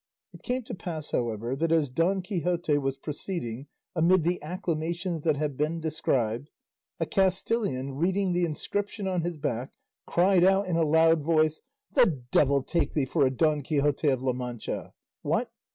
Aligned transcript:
It 0.33 0.41
came 0.41 0.63
to 0.63 0.73
pass, 0.73 1.11
however, 1.11 1.55
that 1.55 1.71
as 1.71 1.91
Don 1.91 2.23
Quixote 2.23 2.79
was 2.79 2.97
proceeding 2.97 3.67
amid 3.95 4.23
the 4.23 4.41
acclamations 4.41 5.21
that 5.25 5.37
have 5.37 5.55
been 5.57 5.79
described, 5.79 6.49
a 6.99 7.05
Castilian, 7.05 7.93
reading 7.93 8.33
the 8.33 8.43
inscription 8.43 9.07
on 9.07 9.21
his 9.21 9.37
back, 9.37 9.69
cried 10.07 10.43
out 10.43 10.65
in 10.67 10.75
a 10.75 10.81
loud 10.83 11.21
voice, 11.21 11.61
"The 11.93 12.23
devil 12.31 12.63
take 12.63 12.93
thee 12.93 13.05
for 13.05 13.27
a 13.27 13.29
Don 13.29 13.61
Quixote 13.61 14.07
of 14.07 14.23
La 14.23 14.33
Mancha! 14.33 14.95
What! 15.21 15.51